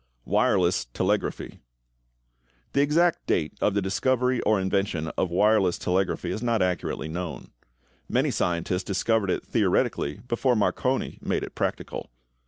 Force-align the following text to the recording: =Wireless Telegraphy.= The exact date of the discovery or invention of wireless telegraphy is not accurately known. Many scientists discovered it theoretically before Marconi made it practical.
=Wireless 0.25 0.85
Telegraphy.= 0.85 1.59
The 2.73 2.81
exact 2.81 3.27
date 3.27 3.53
of 3.61 3.75
the 3.75 3.83
discovery 3.83 4.41
or 4.41 4.59
invention 4.59 5.09
of 5.09 5.29
wireless 5.29 5.77
telegraphy 5.77 6.31
is 6.31 6.41
not 6.41 6.59
accurately 6.63 7.07
known. 7.07 7.51
Many 8.09 8.31
scientists 8.31 8.83
discovered 8.83 9.29
it 9.29 9.45
theoretically 9.45 10.19
before 10.27 10.55
Marconi 10.55 11.19
made 11.21 11.43
it 11.43 11.53
practical. 11.53 12.09